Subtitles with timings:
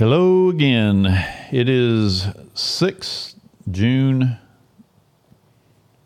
[0.00, 1.04] Hello again.
[1.52, 3.36] It is 6
[3.70, 4.38] June.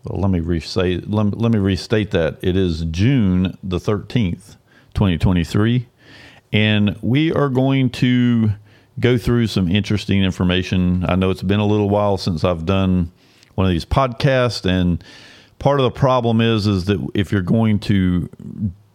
[0.02, 2.38] Well, let me let, let me restate that.
[2.42, 4.56] It is June the 13th,
[4.94, 5.86] 2023,
[6.52, 8.54] and we are going to
[8.98, 11.04] go through some interesting information.
[11.08, 13.12] I know it's been a little while since I've done
[13.54, 15.04] one of these podcasts and
[15.60, 18.28] part of the problem is is that if you're going to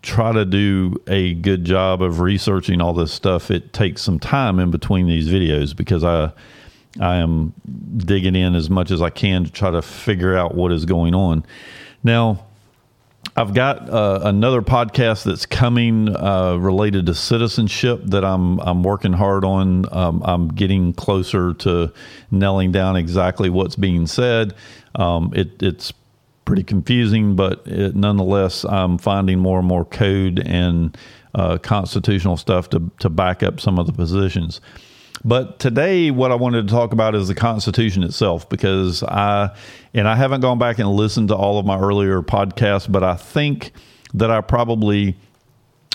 [0.02, 4.60] try to do a good job of researching all this stuff, it takes some time
[4.60, 6.32] in between these videos because I
[7.00, 7.54] I am
[7.98, 11.14] digging in as much as I can to try to figure out what is going
[11.14, 11.46] on.
[12.04, 12.46] Now,
[13.36, 19.14] I've got uh, another podcast that's coming uh, related to citizenship that I'm I'm working
[19.14, 19.86] hard on.
[19.94, 21.94] Um, I'm getting closer to
[22.32, 24.56] nailing down exactly what's being said.
[24.96, 25.94] Um, it, it's
[26.50, 30.98] pretty confusing, but it, nonetheless, I'm finding more and more code and
[31.36, 34.60] uh, constitutional stuff to, to back up some of the positions.
[35.24, 39.56] But today, what I wanted to talk about is the Constitution itself, because I,
[39.94, 43.14] and I haven't gone back and listened to all of my earlier podcasts, but I
[43.14, 43.72] think
[44.16, 45.18] that I probably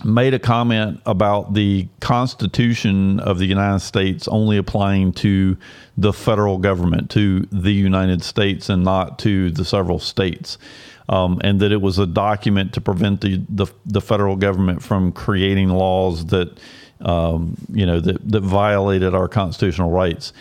[0.03, 5.57] made a comment about the Constitution of the United States only applying to
[5.97, 10.59] the federal government, to the United States, and not to the several states.
[11.07, 15.13] Um, and that it was a document to prevent the, the, the federal government from
[15.13, 16.59] creating laws that
[17.01, 20.33] um, you know that, that violated our constitutional rights.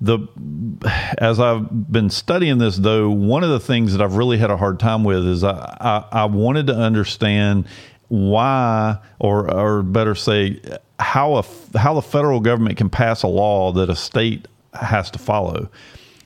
[0.00, 0.26] The
[1.18, 4.56] as I've been studying this, though, one of the things that I've really had a
[4.56, 7.66] hard time with is I, I, I wanted to understand
[8.08, 10.60] why, or or better say,
[10.98, 11.44] how a
[11.78, 15.68] how the federal government can pass a law that a state has to follow.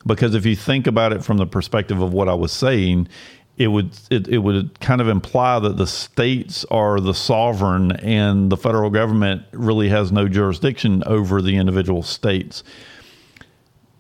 [0.07, 3.09] Because if you think about it from the perspective of what I was saying,
[3.57, 8.51] it would it, it would kind of imply that the states are the sovereign and
[8.51, 12.63] the federal government really has no jurisdiction over the individual states.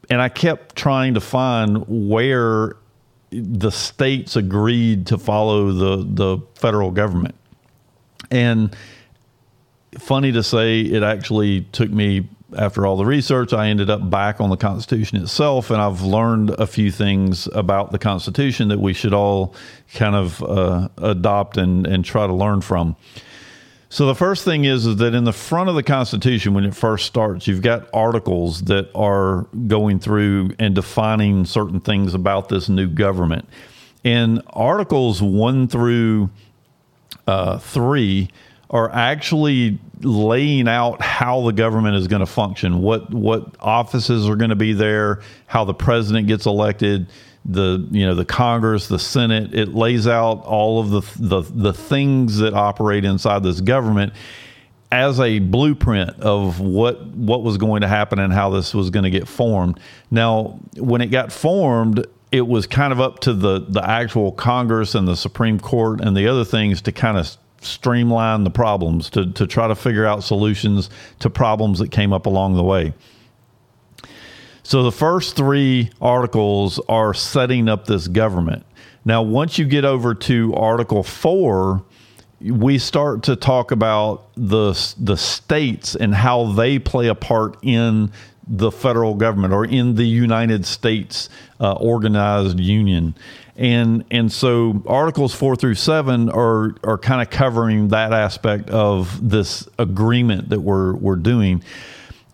[0.08, 2.76] And I kept trying to find where
[3.30, 7.34] the states agreed to follow the the federal government.
[8.30, 8.76] And
[9.98, 14.40] funny to say, it actually took me after all the research, I ended up back
[14.40, 18.94] on the Constitution itself, and I've learned a few things about the Constitution that we
[18.94, 19.54] should all
[19.94, 22.96] kind of uh, adopt and, and try to learn from.
[23.90, 26.74] So the first thing is, is that in the front of the Constitution, when it
[26.74, 32.68] first starts, you've got articles that are going through and defining certain things about this
[32.68, 33.48] new government.
[34.04, 36.30] And articles one through
[37.28, 38.30] uh, three
[38.70, 44.36] are actually laying out how the government is going to function, what what offices are
[44.36, 47.06] going to be there, how the president gets elected,
[47.44, 49.54] the you know the Congress, the Senate.
[49.54, 54.14] It lays out all of the the, the things that operate inside this government
[54.90, 59.04] as a blueprint of what what was going to happen and how this was going
[59.04, 59.78] to get formed.
[60.10, 64.94] Now, when it got formed, it was kind of up to the the actual Congress
[64.94, 69.32] and the Supreme Court and the other things to kind of streamline the problems, to,
[69.32, 72.92] to try to figure out solutions to problems that came up along the way.
[74.62, 78.66] So the first three articles are setting up this government.
[79.04, 81.82] Now, once you get over to Article 4,
[82.40, 88.12] we start to talk about the, the states and how they play a part in
[88.48, 91.28] the federal government or in the United States
[91.60, 93.14] uh, organized union
[93.58, 99.28] and and so articles four through seven are are kind of covering that aspect of
[99.28, 101.62] this agreement that we're we're doing.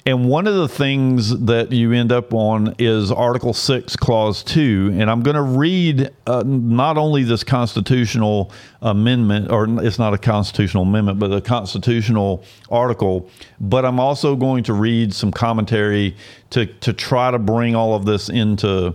[0.07, 4.97] And one of the things that you end up on is Article 6, Clause 2.
[4.99, 10.19] And I'm going to read uh, not only this constitutional amendment, or it's not a
[10.19, 16.15] constitutional amendment, but a constitutional article, but I'm also going to read some commentary
[16.51, 18.95] to, to try to bring all of this into,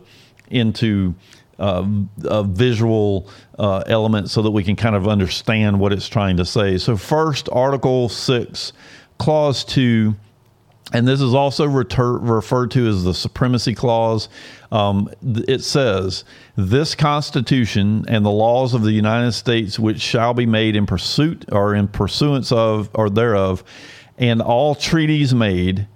[0.52, 1.16] into
[1.58, 1.88] uh,
[2.26, 3.28] a visual
[3.58, 6.78] uh, element so that we can kind of understand what it's trying to say.
[6.78, 8.74] So, first, Article 6,
[9.18, 10.16] Clause 2,
[10.94, 14.28] and this is also referred to as the Supremacy Clause.
[14.72, 16.24] Um, it says,
[16.56, 21.46] This Constitution and the laws of the United States, which shall be made in pursuit
[21.52, 23.64] or in pursuance of or thereof,
[24.18, 25.88] and all treaties made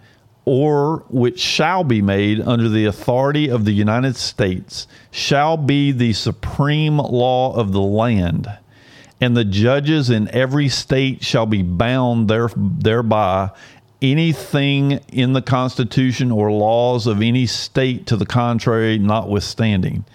[0.45, 6.13] or which shall be made under the authority of the United States shall be the
[6.13, 8.51] supreme law of the land,
[9.21, 13.49] and the judges in every state shall be bound there, thereby.
[14.03, 20.05] Anything in the Constitution or laws of any state to the contrary, notwithstanding.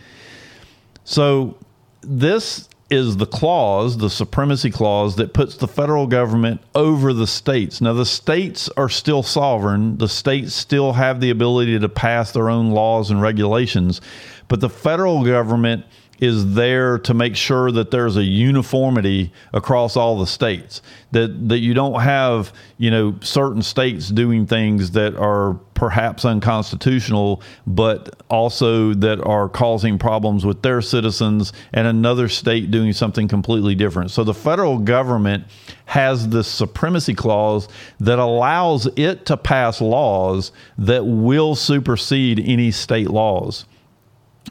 [1.04, 1.56] So,
[2.02, 7.80] this is the clause, the supremacy clause, that puts the federal government over the states.
[7.80, 12.48] Now, the states are still sovereign, the states still have the ability to pass their
[12.48, 14.00] own laws and regulations,
[14.48, 15.84] but the federal government
[16.20, 20.82] is there to make sure that there's a uniformity across all the states
[21.12, 27.40] that that you don't have you know certain states doing things that are perhaps unconstitutional
[27.66, 33.76] but also that are causing problems with their citizens and another state doing something completely
[33.76, 34.10] different.
[34.10, 35.44] So the federal government
[35.86, 37.68] has this supremacy clause
[38.00, 43.64] that allows it to pass laws that will supersede any state laws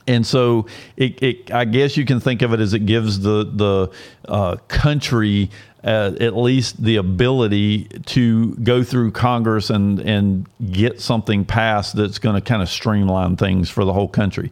[0.08, 0.66] and so
[0.96, 3.92] it, it, I guess you can think of it as it gives the the
[4.28, 5.50] uh, country
[5.84, 12.20] uh, at least the ability to go through Congress and and get something passed that's
[12.20, 14.52] going to kind of streamline things for the whole country.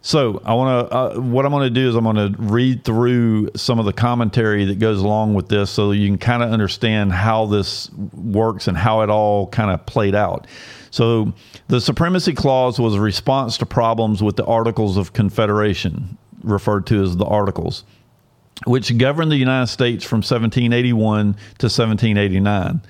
[0.00, 0.96] So I want to.
[0.96, 3.92] Uh, what I'm going to do is I'm going to read through some of the
[3.92, 8.68] commentary that goes along with this, so you can kind of understand how this works
[8.68, 10.46] and how it all kind of played out.
[10.90, 11.32] So
[11.68, 17.02] the Supremacy Clause was a response to problems with the Articles of Confederation, referred to
[17.02, 17.84] as the Articles,
[18.66, 22.80] which governed the United States from 1781 to 1789.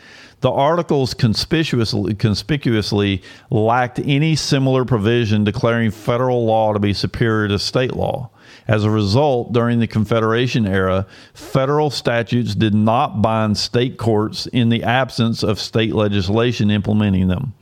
[0.40, 7.58] The articles conspicuously, conspicuously lacked any similar provision declaring federal law to be superior to
[7.58, 8.30] state law.
[8.68, 14.68] As a result, during the Confederation era, federal statutes did not bind state courts in
[14.68, 17.54] the absence of state legislation implementing them.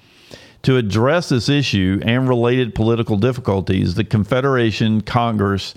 [0.67, 5.77] To address this issue and related political difficulties, the Confederation Congress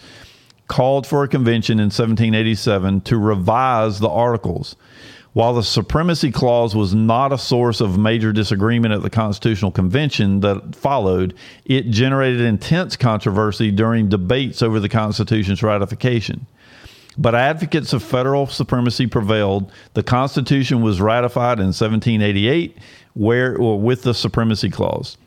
[0.68, 4.76] called for a convention in 1787 to revise the Articles.
[5.34, 10.40] While the Supremacy Clause was not a source of major disagreement at the Constitutional Convention
[10.40, 11.36] that followed,
[11.66, 16.48] it generated intense controversy during debates over the Constitution's ratification.
[17.16, 19.72] But advocates of federal supremacy prevailed.
[19.94, 22.78] The Constitution was ratified in 1788
[23.20, 25.18] where or with the supremacy clause.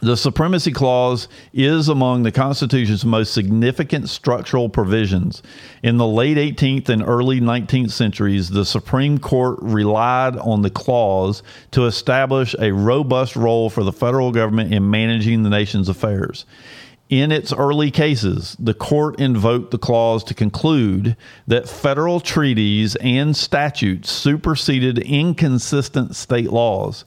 [0.00, 5.40] The supremacy clause is among the Constitution's most significant structural provisions.
[5.84, 11.44] In the late 18th and early 19th centuries, the Supreme Court relied on the clause
[11.70, 16.44] to establish a robust role for the federal government in managing the nation's affairs.
[17.12, 21.14] In its early cases, the court invoked the clause to conclude
[21.46, 27.04] that federal treaties and statutes superseded inconsistent state laws.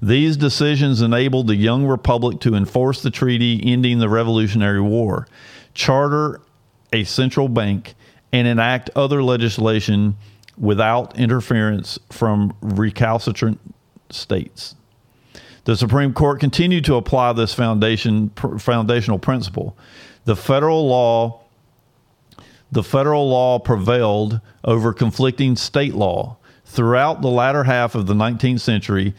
[0.00, 5.26] These decisions enabled the young republic to enforce the treaty ending the Revolutionary War,
[5.74, 6.40] charter
[6.92, 7.96] a central bank,
[8.32, 10.16] and enact other legislation
[10.56, 13.58] without interference from recalcitrant
[14.10, 14.76] states.
[15.68, 19.76] The Supreme Court continued to apply this foundation foundational principle.
[20.24, 21.42] The federal law
[22.72, 26.38] the federal law prevailed over conflicting state law.
[26.64, 29.12] Throughout the latter half of the 19th century,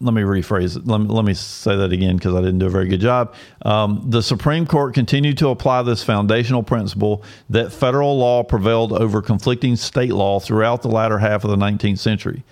[0.00, 0.86] let me rephrase it.
[0.86, 3.34] Let me, let me say that again because I didn't do a very good job.
[3.66, 9.20] Um, the Supreme Court continued to apply this foundational principle that federal law prevailed over
[9.20, 12.42] conflicting state law throughout the latter half of the 19th century.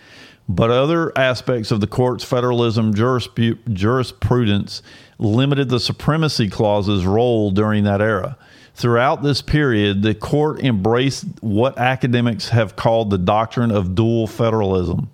[0.48, 4.82] But other aspects of the court's federalism jurisprudence
[5.18, 8.36] limited the supremacy clause's role during that era.
[8.74, 15.10] Throughout this period, the court embraced what academics have called the doctrine of dual federalism,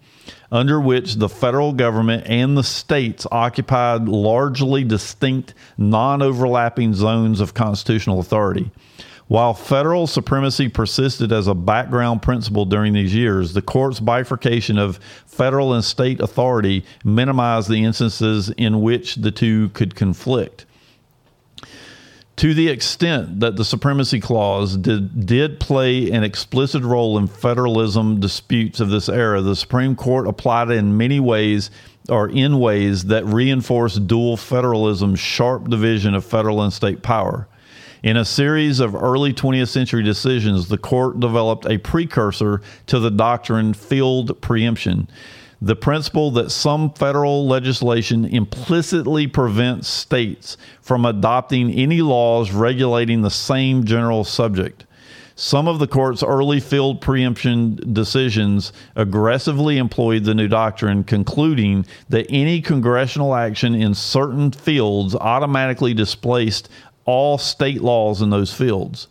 [0.51, 7.55] under which the federal government and the states occupied largely distinct, non overlapping zones of
[7.55, 8.71] constitutional authority.
[9.29, 14.99] While federal supremacy persisted as a background principle during these years, the court's bifurcation of
[15.27, 20.67] federal and state authority minimized the instances in which the two could conflict.
[22.37, 28.21] To the extent that the Supremacy Clause did, did play an explicit role in federalism
[28.21, 31.71] disputes of this era, the Supreme Court applied it in many ways
[32.09, 37.47] or in ways that reinforced dual federalism's sharp division of federal and state power.
[38.03, 43.13] In a series of early 20th century decisions, the court developed a precursor to the
[43.13, 45.07] doctrine field preemption.
[45.61, 53.31] The principle that some federal legislation implicitly prevents states from adopting any laws regulating the
[53.31, 54.85] same general subject.
[55.37, 62.27] Some of the court's early field preemption decisions aggressively employed the new doctrine, concluding that
[62.29, 66.69] any congressional action in certain fields automatically displaced
[67.05, 69.09] all state laws in those fields.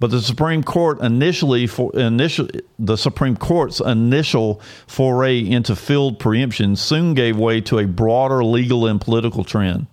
[0.00, 6.76] But the Supreme Court initially for initial the Supreme Court's initial foray into field preemption
[6.76, 9.86] soon gave way to a broader legal and political trend.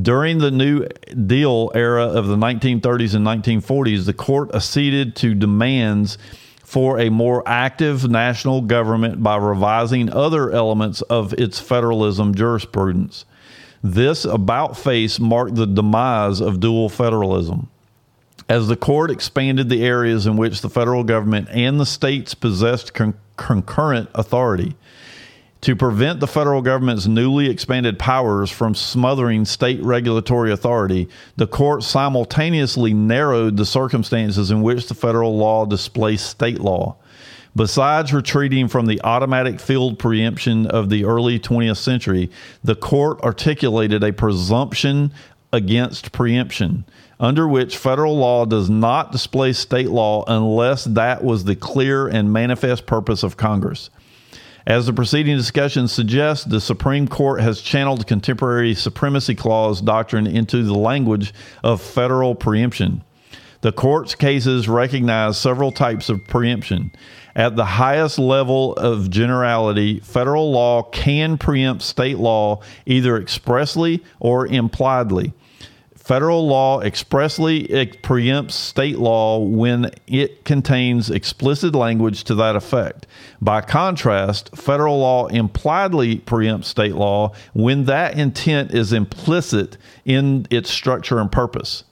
[0.00, 0.86] During the New
[1.26, 6.18] Deal era of the 1930s and 1940s, the court acceded to demands
[6.62, 13.24] for a more active national government by revising other elements of its federalism jurisprudence.
[13.92, 17.68] This about face marked the demise of dual federalism.
[18.48, 22.94] As the court expanded the areas in which the federal government and the states possessed
[22.94, 24.74] con- concurrent authority,
[25.60, 31.84] to prevent the federal government's newly expanded powers from smothering state regulatory authority, the court
[31.84, 36.96] simultaneously narrowed the circumstances in which the federal law displaced state law.
[37.56, 42.30] Besides retreating from the automatic field preemption of the early 20th century,
[42.62, 45.10] the court articulated a presumption
[45.54, 46.84] against preemption,
[47.18, 52.30] under which federal law does not displace state law unless that was the clear and
[52.30, 53.88] manifest purpose of Congress.
[54.66, 60.62] As the preceding discussion suggests, the Supreme Court has channeled contemporary supremacy clause doctrine into
[60.62, 61.32] the language
[61.64, 63.02] of federal preemption.
[63.66, 66.92] The court's cases recognize several types of preemption.
[67.34, 74.46] At the highest level of generality, federal law can preempt state law either expressly or
[74.46, 75.32] impliedly.
[75.96, 77.66] Federal law expressly
[78.04, 83.08] preempts state law when it contains explicit language to that effect.
[83.40, 90.70] By contrast, federal law impliedly preempts state law when that intent is implicit in its
[90.70, 91.82] structure and purpose.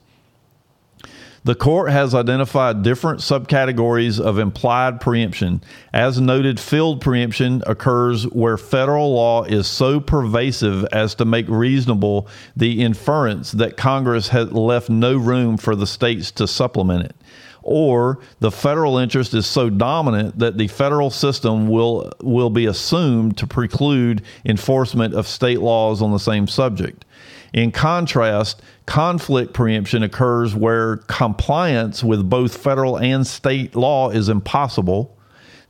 [1.45, 5.61] The court has identified different subcategories of implied preemption.
[5.93, 12.27] As noted, field preemption occurs where federal law is so pervasive as to make reasonable
[12.55, 17.15] the inference that Congress has left no room for the states to supplement it
[17.61, 23.35] or the federal interest is so dominant that the federal system will will be assumed
[23.35, 27.05] to preclude enforcement of state laws on the same subject.
[27.53, 35.17] In contrast, conflict preemption occurs where compliance with both federal and state law is impossible.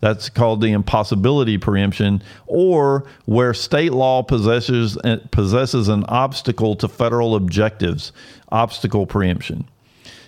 [0.01, 6.87] That's called the impossibility preemption, or where state law possesses eh, possesses an obstacle to
[6.87, 8.11] federal objectives,
[8.49, 9.67] obstacle preemption.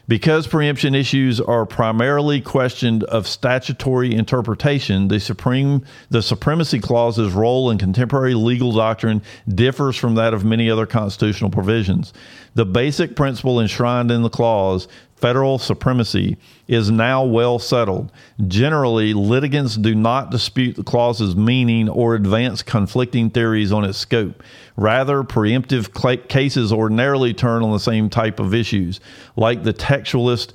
[0.07, 7.69] Because preemption issues are primarily questioned of statutory interpretation, the supreme the supremacy clause's role
[7.69, 9.21] in contemporary legal doctrine
[9.53, 12.13] differs from that of many other constitutional provisions.
[12.53, 18.11] The basic principle enshrined in the clause federal supremacy is now well settled.
[18.47, 24.43] Generally, litigants do not dispute the clause's meaning or advance conflicting theories on its scope.
[24.75, 28.99] Rather, preemptive cases ordinarily turn on the same type of issues,
[29.35, 30.53] like the textualist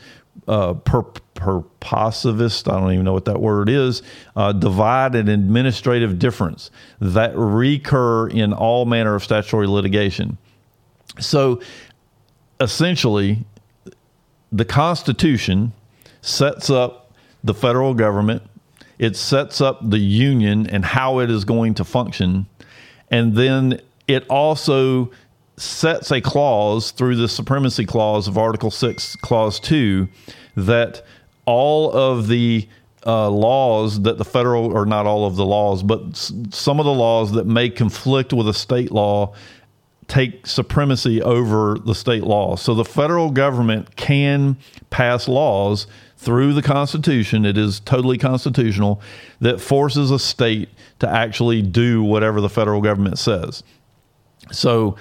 [0.49, 1.03] uh, per,
[1.35, 4.03] purposivist, I don't even know what that word is,
[4.37, 10.39] uh, divide and administrative deference that recur in all manner of statutory litigation.
[11.19, 11.61] So
[12.61, 13.45] essentially,
[14.53, 15.73] the Constitution
[16.21, 18.43] sets up the federal government,
[18.99, 22.47] it sets up the union and how it is going to function,
[23.11, 25.11] and then it also
[25.57, 30.09] sets a clause through the supremacy clause of Article 6, Clause 2,
[30.57, 31.05] that
[31.47, 32.69] all of the
[33.05, 36.87] uh, laws that the federal, or not all of the laws, but s- some of
[36.87, 39.35] the laws that may conflict with a state law
[40.13, 42.55] take supremacy over the state law.
[42.55, 44.59] So the federal government can
[44.91, 45.87] pass laws
[46.19, 47.47] through the Constitution.
[47.47, 49.01] It is totally constitutional
[49.41, 53.63] that forces a state to actually do whatever the federal government says.
[54.51, 54.97] So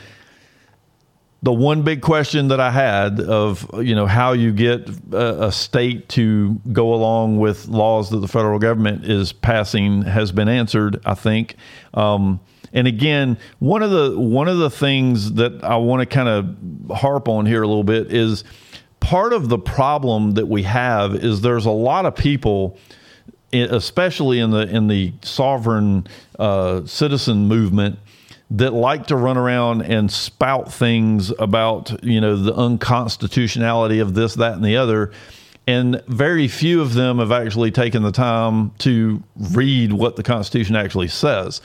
[1.43, 5.51] the one big question that I had of you know how you get a, a,
[5.51, 11.01] state to go along with laws that the federal government is passing has been answered.
[11.05, 11.55] I think.
[11.93, 12.39] Um,
[12.73, 16.95] and again, one of the one of the things that I want to kind of
[16.95, 18.43] harp on here a little bit is
[18.99, 22.77] part of the problem that we have is there's a lot of people
[23.53, 26.07] especially in the in the sovereign
[26.39, 27.99] uh, citizen movement
[28.51, 34.35] that like to run around and spout things about you know the unconstitutionality of this
[34.35, 35.11] that and the other.
[35.67, 40.75] And very few of them have actually taken the time to read what the constitution
[40.75, 41.61] actually says.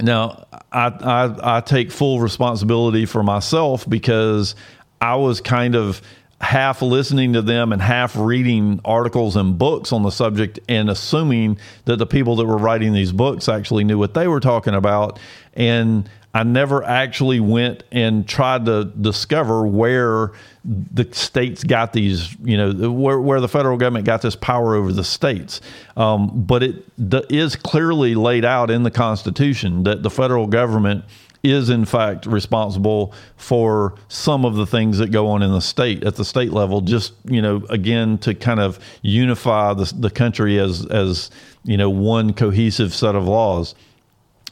[0.00, 4.56] Now, I, I, I take full responsibility for myself because
[5.00, 6.02] I was kind of
[6.40, 11.58] half listening to them and half reading articles and books on the subject and assuming
[11.84, 15.18] that the people that were writing these books actually knew what they were talking about.
[15.52, 20.32] And I never actually went and tried to discover where
[20.64, 24.92] the states got these, you know, where, where the federal government got this power over
[24.92, 25.60] the states.
[25.96, 31.04] Um, but it is clearly laid out in the Constitution that the federal government
[31.42, 36.04] is in fact responsible for some of the things that go on in the state
[36.04, 40.58] at the state level just you know again to kind of unify the, the country
[40.58, 41.30] as as
[41.64, 43.74] you know one cohesive set of laws.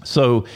[0.05, 0.47] So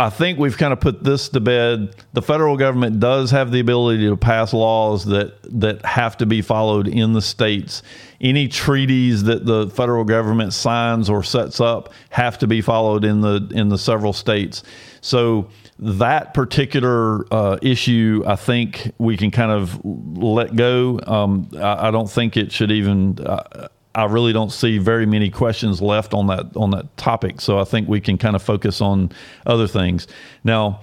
[0.00, 1.94] I think we've kind of put this to bed.
[2.12, 6.40] The federal government does have the ability to pass laws that that have to be
[6.40, 7.82] followed in the states.
[8.20, 13.22] Any treaties that the federal government signs or sets up have to be followed in
[13.22, 14.62] the in the several states.
[15.00, 15.48] So
[15.80, 21.00] that particular uh, issue, I think we can kind of let go.
[21.06, 23.18] Um, I, I, don't think it should even.
[23.18, 27.40] Uh, I really don't see very many questions left on that on that topic.
[27.40, 29.10] So I think we can kind of focus on
[29.44, 30.06] other things.
[30.44, 30.82] Now,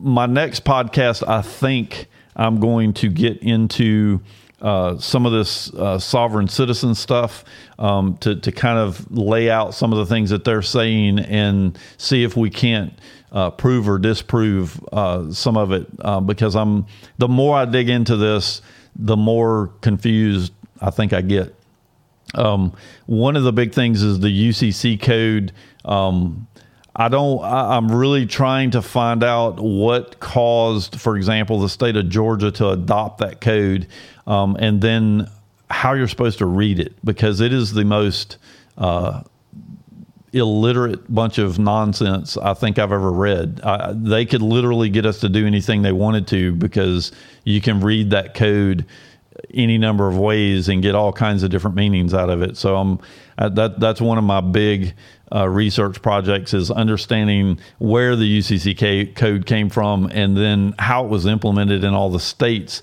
[0.00, 4.20] my next podcast, I think I'm going to get into
[4.60, 7.44] uh, some of this uh, sovereign citizen stuff
[7.78, 11.78] um, to to kind of lay out some of the things that they're saying and
[11.96, 12.92] see if we can't.
[13.30, 16.86] Uh, prove or disprove uh, some of it uh, because I'm
[17.18, 18.62] the more I dig into this,
[18.96, 21.57] the more confused I think I get.
[22.34, 22.72] Um,
[23.06, 25.52] one of the big things is the UCC code.
[25.84, 26.46] Um,
[26.94, 27.42] I don't.
[27.42, 32.50] I, am really trying to find out what caused, for example, the state of Georgia
[32.52, 33.86] to adopt that code,
[34.26, 35.30] um, and then
[35.70, 38.36] how you're supposed to read it because it is the most
[38.78, 39.22] uh,
[40.32, 43.60] illiterate bunch of nonsense I think I've ever read.
[43.62, 47.12] I, they could literally get us to do anything they wanted to because
[47.44, 48.84] you can read that code
[49.52, 52.56] any number of ways and get all kinds of different meanings out of it.
[52.56, 53.00] So I'm
[53.38, 54.94] uh, that that's one of my big
[55.32, 61.08] uh, research projects is understanding where the UCC code came from and then how it
[61.08, 62.82] was implemented in all the states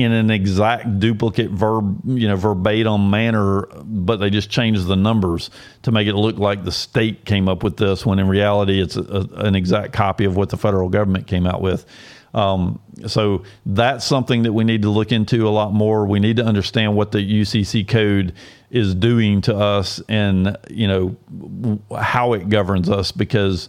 [0.00, 5.50] in an exact duplicate verb, you know, verbatim manner, but they just changed the numbers
[5.82, 8.96] to make it look like the state came up with this when in reality it's
[8.96, 11.86] a, a, an exact copy of what the federal government came out with.
[12.32, 16.06] Um, so that's something that we need to look into a lot more.
[16.06, 18.34] We need to understand what the UCC code
[18.70, 23.68] is doing to us and, you know, how it governs us because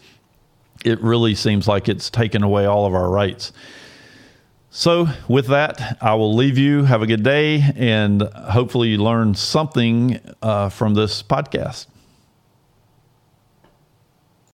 [0.85, 3.51] it really seems like it's taken away all of our rights.
[4.73, 6.85] So, with that, I will leave you.
[6.85, 11.87] Have a good day, and hopefully, you learn something uh, from this podcast.